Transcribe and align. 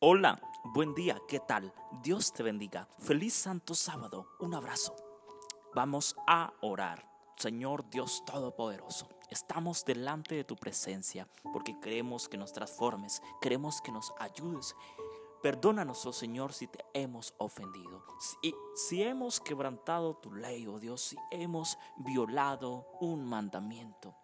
Hola, 0.00 0.40
buen 0.62 0.94
día, 0.94 1.20
¿qué 1.26 1.40
tal? 1.40 1.74
Dios 2.04 2.32
te 2.32 2.44
bendiga. 2.44 2.86
Feliz 3.00 3.34
Santo 3.34 3.74
Sábado. 3.74 4.28
Un 4.38 4.54
abrazo. 4.54 4.94
Vamos 5.74 6.14
a 6.28 6.52
orar. 6.60 7.10
Señor 7.36 7.90
Dios 7.90 8.22
Todopoderoso, 8.24 9.08
estamos 9.28 9.84
delante 9.84 10.36
de 10.36 10.44
tu 10.44 10.54
presencia 10.54 11.28
porque 11.52 11.80
queremos 11.80 12.28
que 12.28 12.36
nos 12.36 12.52
transformes, 12.52 13.20
queremos 13.40 13.82
que 13.82 13.90
nos 13.90 14.14
ayudes. 14.20 14.76
Perdónanos, 15.42 16.06
oh 16.06 16.12
Señor, 16.12 16.52
si 16.52 16.68
te 16.68 16.84
hemos 16.94 17.34
ofendido, 17.38 18.04
si 18.76 19.02
hemos 19.02 19.40
quebrantado 19.40 20.14
tu 20.14 20.32
ley, 20.32 20.68
oh 20.68 20.78
Dios, 20.78 21.00
si 21.00 21.16
hemos 21.32 21.76
violado 21.96 22.86
un 23.00 23.24
mandamiento 23.24 24.14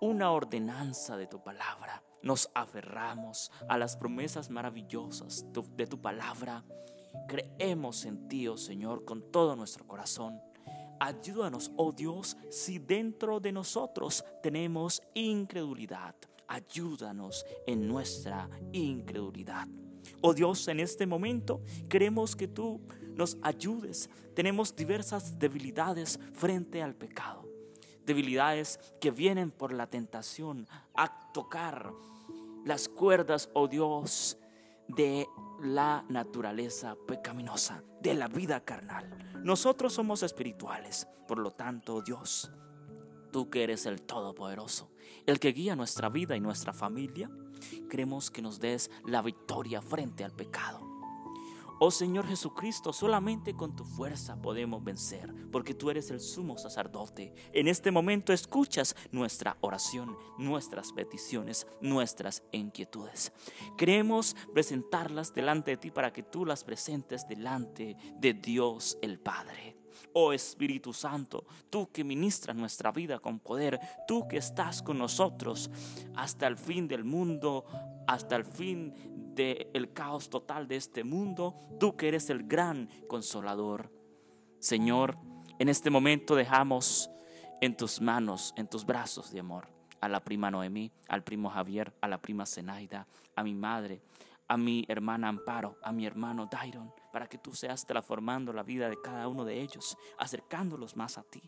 una 0.00 0.30
ordenanza 0.30 1.16
de 1.16 1.26
tu 1.26 1.42
palabra. 1.42 2.02
Nos 2.22 2.50
aferramos 2.54 3.50
a 3.68 3.78
las 3.78 3.96
promesas 3.96 4.50
maravillosas 4.50 5.46
de 5.76 5.86
tu 5.86 6.00
palabra. 6.00 6.64
Creemos 7.28 8.04
en 8.04 8.28
ti, 8.28 8.48
oh 8.48 8.56
Señor, 8.56 9.04
con 9.04 9.30
todo 9.30 9.54
nuestro 9.56 9.86
corazón. 9.86 10.40
Ayúdanos, 11.00 11.70
oh 11.76 11.92
Dios, 11.92 12.36
si 12.50 12.78
dentro 12.78 13.38
de 13.38 13.52
nosotros 13.52 14.24
tenemos 14.42 15.00
incredulidad. 15.14 16.14
Ayúdanos 16.48 17.44
en 17.66 17.86
nuestra 17.86 18.48
incredulidad. 18.72 19.68
Oh 20.20 20.34
Dios, 20.34 20.66
en 20.68 20.80
este 20.80 21.06
momento 21.06 21.62
queremos 21.88 22.34
que 22.34 22.48
tú 22.48 22.80
nos 23.14 23.38
ayudes. 23.42 24.10
Tenemos 24.34 24.74
diversas 24.74 25.38
debilidades 25.38 26.18
frente 26.32 26.82
al 26.82 26.94
pecado 26.94 27.47
debilidades 28.08 28.80
que 29.00 29.12
vienen 29.12 29.52
por 29.52 29.72
la 29.72 29.86
tentación 29.86 30.66
a 30.94 31.30
tocar 31.32 31.92
las 32.64 32.88
cuerdas, 32.88 33.50
oh 33.54 33.68
Dios, 33.68 34.36
de 34.88 35.28
la 35.62 36.04
naturaleza 36.08 36.96
pecaminosa, 37.06 37.84
de 38.00 38.14
la 38.14 38.26
vida 38.26 38.64
carnal. 38.64 39.40
Nosotros 39.44 39.92
somos 39.92 40.22
espirituales, 40.22 41.06
por 41.28 41.38
lo 41.38 41.52
tanto, 41.52 42.00
Dios, 42.02 42.50
tú 43.30 43.50
que 43.50 43.62
eres 43.62 43.86
el 43.86 44.02
Todopoderoso, 44.02 44.90
el 45.26 45.38
que 45.38 45.52
guía 45.52 45.76
nuestra 45.76 46.08
vida 46.08 46.34
y 46.34 46.40
nuestra 46.40 46.72
familia, 46.72 47.30
queremos 47.90 48.30
que 48.30 48.42
nos 48.42 48.58
des 48.58 48.90
la 49.04 49.22
victoria 49.22 49.82
frente 49.82 50.24
al 50.24 50.32
pecado. 50.32 50.87
Oh 51.80 51.92
Señor 51.92 52.26
Jesucristo, 52.26 52.92
solamente 52.92 53.54
con 53.54 53.76
tu 53.76 53.84
fuerza 53.84 54.34
podemos 54.42 54.82
vencer, 54.82 55.32
porque 55.52 55.74
tú 55.74 55.90
eres 55.90 56.10
el 56.10 56.18
sumo 56.18 56.58
sacerdote. 56.58 57.32
En 57.52 57.68
este 57.68 57.92
momento 57.92 58.32
escuchas 58.32 58.96
nuestra 59.12 59.56
oración, 59.60 60.16
nuestras 60.38 60.92
peticiones, 60.92 61.68
nuestras 61.80 62.42
inquietudes. 62.50 63.32
Queremos 63.76 64.34
presentarlas 64.52 65.32
delante 65.32 65.70
de 65.70 65.76
ti 65.76 65.92
para 65.92 66.12
que 66.12 66.24
tú 66.24 66.44
las 66.44 66.64
presentes 66.64 67.28
delante 67.28 67.96
de 68.18 68.34
Dios 68.34 68.98
el 69.00 69.20
Padre. 69.20 69.76
Oh 70.14 70.32
Espíritu 70.32 70.92
Santo, 70.92 71.46
tú 71.70 71.92
que 71.92 72.02
ministras 72.02 72.56
nuestra 72.56 72.90
vida 72.90 73.20
con 73.20 73.38
poder, 73.38 73.78
tú 74.08 74.26
que 74.26 74.38
estás 74.38 74.82
con 74.82 74.98
nosotros 74.98 75.70
hasta 76.16 76.48
el 76.48 76.56
fin 76.56 76.88
del 76.88 77.04
mundo, 77.04 77.64
hasta 78.08 78.34
el 78.34 78.44
fin 78.44 78.94
el 79.38 79.92
caos 79.92 80.30
total 80.30 80.68
de 80.68 80.76
este 80.76 81.04
mundo, 81.04 81.54
tú 81.78 81.96
que 81.96 82.08
eres 82.08 82.30
el 82.30 82.44
gran 82.44 82.88
consolador. 83.08 83.92
Señor, 84.58 85.18
en 85.58 85.68
este 85.68 85.90
momento 85.90 86.34
dejamos 86.34 87.10
en 87.60 87.76
tus 87.76 88.00
manos, 88.00 88.54
en 88.56 88.68
tus 88.68 88.84
brazos 88.84 89.30
de 89.32 89.40
amor, 89.40 89.68
a 90.00 90.08
la 90.08 90.20
prima 90.20 90.50
Noemí, 90.50 90.92
al 91.08 91.24
primo 91.24 91.50
Javier, 91.50 91.94
a 92.00 92.08
la 92.08 92.20
prima 92.20 92.46
Zenaida, 92.46 93.06
a 93.34 93.42
mi 93.42 93.54
madre, 93.54 94.02
a 94.48 94.56
mi 94.56 94.84
hermana 94.88 95.28
Amparo, 95.28 95.76
a 95.82 95.92
mi 95.92 96.06
hermano 96.06 96.46
Dairon, 96.46 96.92
para 97.12 97.28
que 97.28 97.38
tú 97.38 97.54
seas 97.54 97.84
transformando 97.86 98.52
la 98.52 98.62
vida 98.62 98.88
de 98.88 99.00
cada 99.00 99.28
uno 99.28 99.44
de 99.44 99.60
ellos, 99.60 99.96
acercándolos 100.18 100.96
más 100.96 101.18
a 101.18 101.22
ti. 101.22 101.42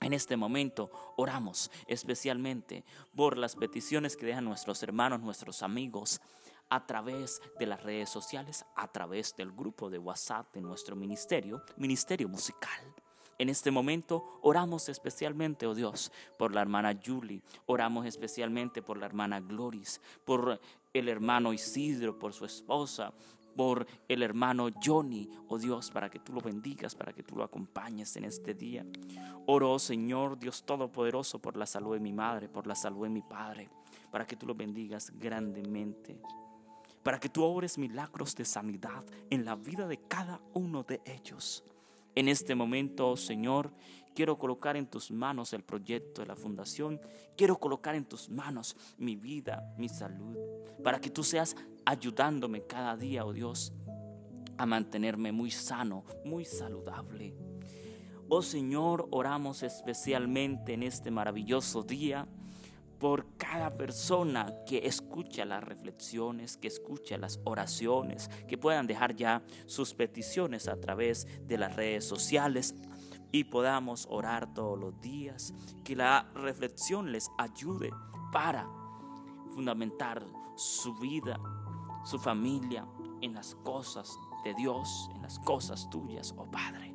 En 0.00 0.14
este 0.14 0.36
momento 0.36 0.90
oramos 1.16 1.70
especialmente 1.86 2.84
por 3.14 3.36
las 3.36 3.54
peticiones 3.54 4.16
que 4.16 4.26
dejan 4.26 4.46
nuestros 4.46 4.82
hermanos, 4.82 5.20
nuestros 5.20 5.62
amigos, 5.62 6.20
a 6.70 6.86
través 6.86 7.42
de 7.58 7.66
las 7.66 7.82
redes 7.82 8.08
sociales, 8.08 8.64
a 8.76 8.88
través 8.88 9.36
del 9.36 9.52
grupo 9.52 9.90
de 9.90 9.98
WhatsApp 9.98 10.54
de 10.54 10.62
nuestro 10.62 10.96
ministerio, 10.96 11.62
Ministerio 11.76 12.28
Musical. 12.28 12.94
En 13.38 13.48
este 13.48 13.70
momento 13.70 14.38
oramos 14.42 14.88
especialmente, 14.88 15.66
oh 15.66 15.74
Dios, 15.74 16.12
por 16.38 16.54
la 16.54 16.60
hermana 16.60 16.98
Julie, 17.04 17.42
oramos 17.66 18.06
especialmente 18.06 18.82
por 18.82 18.98
la 18.98 19.06
hermana 19.06 19.40
Gloris, 19.40 20.00
por 20.24 20.60
el 20.92 21.08
hermano 21.08 21.52
Isidro, 21.52 22.18
por 22.18 22.34
su 22.34 22.44
esposa, 22.44 23.14
por 23.56 23.86
el 24.08 24.22
hermano 24.22 24.68
Johnny, 24.84 25.28
oh 25.48 25.58
Dios, 25.58 25.90
para 25.90 26.10
que 26.10 26.18
tú 26.18 26.34
lo 26.34 26.40
bendigas, 26.40 26.94
para 26.94 27.12
que 27.12 27.22
tú 27.22 27.34
lo 27.34 27.42
acompañes 27.42 28.14
en 28.16 28.26
este 28.26 28.54
día. 28.54 28.84
Oro, 29.46 29.72
oh 29.72 29.78
Señor, 29.78 30.38
Dios 30.38 30.62
Todopoderoso, 30.62 31.40
por 31.40 31.56
la 31.56 31.66
salud 31.66 31.94
de 31.94 32.00
mi 32.00 32.12
madre, 32.12 32.48
por 32.48 32.66
la 32.66 32.74
salud 32.74 33.04
de 33.04 33.10
mi 33.10 33.22
padre, 33.22 33.70
para 34.10 34.26
que 34.26 34.36
tú 34.36 34.46
lo 34.46 34.54
bendigas 34.54 35.10
grandemente 35.18 36.20
para 37.02 37.18
que 37.18 37.28
tú 37.28 37.42
obres 37.44 37.78
milagros 37.78 38.34
de 38.34 38.44
sanidad 38.44 39.04
en 39.30 39.44
la 39.44 39.56
vida 39.56 39.86
de 39.86 39.98
cada 39.98 40.40
uno 40.54 40.82
de 40.82 41.00
ellos. 41.04 41.64
En 42.14 42.28
este 42.28 42.54
momento, 42.54 43.16
Señor, 43.16 43.72
quiero 44.14 44.38
colocar 44.38 44.76
en 44.76 44.86
tus 44.86 45.10
manos 45.10 45.52
el 45.52 45.62
proyecto 45.62 46.20
de 46.20 46.26
la 46.26 46.36
fundación. 46.36 47.00
Quiero 47.36 47.58
colocar 47.58 47.94
en 47.94 48.04
tus 48.04 48.28
manos 48.28 48.76
mi 48.98 49.16
vida, 49.16 49.74
mi 49.78 49.88
salud, 49.88 50.36
para 50.82 51.00
que 51.00 51.10
tú 51.10 51.22
seas 51.22 51.56
ayudándome 51.84 52.66
cada 52.66 52.96
día, 52.96 53.24
oh 53.24 53.32
Dios, 53.32 53.72
a 54.58 54.66
mantenerme 54.66 55.32
muy 55.32 55.50
sano, 55.50 56.04
muy 56.24 56.44
saludable. 56.44 57.34
Oh 58.28 58.42
Señor, 58.42 59.08
oramos 59.10 59.62
especialmente 59.62 60.74
en 60.74 60.82
este 60.82 61.10
maravilloso 61.10 61.82
día 61.82 62.28
por 63.00 63.34
cada 63.38 63.76
persona 63.76 64.54
que 64.66 64.86
escucha 64.86 65.46
las 65.46 65.64
reflexiones, 65.64 66.58
que 66.58 66.68
escucha 66.68 67.16
las 67.16 67.40
oraciones, 67.44 68.28
que 68.46 68.58
puedan 68.58 68.86
dejar 68.86 69.16
ya 69.16 69.42
sus 69.66 69.94
peticiones 69.94 70.68
a 70.68 70.78
través 70.78 71.26
de 71.48 71.56
las 71.56 71.74
redes 71.74 72.06
sociales 72.06 72.74
y 73.32 73.44
podamos 73.44 74.06
orar 74.10 74.52
todos 74.52 74.78
los 74.78 75.00
días, 75.00 75.54
que 75.82 75.96
la 75.96 76.30
reflexión 76.34 77.10
les 77.10 77.30
ayude 77.38 77.90
para 78.32 78.68
fundamentar 79.54 80.22
su 80.56 80.94
vida, 80.96 81.40
su 82.04 82.18
familia 82.18 82.86
en 83.22 83.32
las 83.32 83.54
cosas 83.54 84.18
de 84.44 84.54
Dios, 84.54 85.08
en 85.14 85.22
las 85.22 85.38
cosas 85.38 85.88
tuyas, 85.88 86.34
oh 86.36 86.50
Padre. 86.50 86.94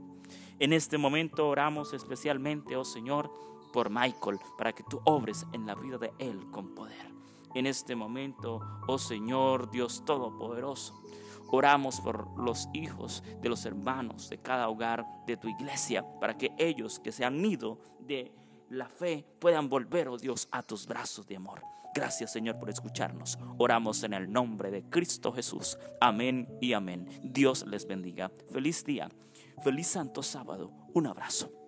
En 0.59 0.71
este 0.71 0.99
momento 0.99 1.49
oramos 1.49 1.93
especialmente, 1.93 2.75
oh 2.75 2.85
Señor, 2.85 3.31
por 3.75 3.89
Michael, 3.89 4.39
para 4.57 4.71
que 4.71 4.83
tú 4.83 5.01
obres 5.03 5.45
en 5.51 5.65
la 5.65 5.75
vida 5.75 5.97
de 5.97 6.13
él 6.17 6.49
con 6.49 6.73
poder. 6.73 7.11
En 7.53 7.67
este 7.67 7.93
momento, 7.93 8.61
oh 8.87 8.97
Señor 8.97 9.69
Dios 9.69 10.05
Todopoderoso, 10.05 10.97
oramos 11.51 11.99
por 11.99 12.39
los 12.39 12.69
hijos 12.71 13.21
de 13.41 13.49
los 13.49 13.65
hermanos 13.65 14.29
de 14.29 14.37
cada 14.37 14.69
hogar 14.69 15.05
de 15.27 15.35
tu 15.35 15.49
iglesia, 15.49 16.05
para 16.21 16.37
que 16.37 16.53
ellos 16.57 16.99
que 16.99 17.11
se 17.11 17.25
han 17.25 17.43
ido 17.43 17.77
de 17.99 18.31
la 18.69 18.87
fe 18.87 19.25
puedan 19.39 19.67
volver, 19.67 20.07
oh 20.07 20.17
Dios, 20.17 20.47
a 20.53 20.63
tus 20.63 20.87
brazos 20.87 21.27
de 21.27 21.35
amor. 21.35 21.61
Gracias 21.93 22.31
Señor 22.31 22.57
por 22.57 22.69
escucharnos. 22.69 23.37
Oramos 23.57 24.03
en 24.03 24.13
el 24.13 24.31
nombre 24.31 24.71
de 24.71 24.83
Cristo 24.83 25.33
Jesús. 25.33 25.77
Amén 25.99 26.47
y 26.61 26.71
amén. 26.71 27.09
Dios 27.25 27.65
les 27.67 27.85
bendiga. 27.85 28.31
Feliz 28.53 28.85
día. 28.85 29.09
Feliz 29.65 29.87
Santo 29.87 30.23
Sábado. 30.23 30.71
Un 30.93 31.07
abrazo. 31.07 31.64